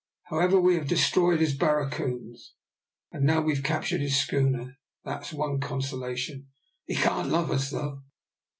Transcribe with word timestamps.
"However, 0.29 0.59
we 0.59 0.73
have 0.77 0.87
destroyed 0.87 1.39
his 1.41 1.53
barracoons, 1.55 2.55
and 3.11 3.23
now 3.23 3.39
we've 3.41 3.61
captured 3.61 4.01
his 4.01 4.17
schooner 4.19 4.79
that's 5.03 5.31
one 5.31 5.59
consolation. 5.59 6.47
He 6.85 6.95
can't 6.95 7.29
love 7.29 7.51
us, 7.51 7.69
though." 7.69 8.01